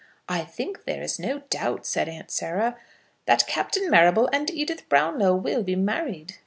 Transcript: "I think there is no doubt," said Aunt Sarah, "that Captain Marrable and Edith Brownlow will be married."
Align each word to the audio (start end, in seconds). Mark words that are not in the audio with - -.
"I 0.27 0.43
think 0.45 0.85
there 0.85 1.03
is 1.03 1.19
no 1.19 1.41
doubt," 1.51 1.85
said 1.85 2.09
Aunt 2.09 2.31
Sarah, 2.31 2.75
"that 3.27 3.45
Captain 3.45 3.87
Marrable 3.87 4.27
and 4.33 4.49
Edith 4.49 4.89
Brownlow 4.89 5.35
will 5.35 5.61
be 5.61 5.75
married." 5.75 6.37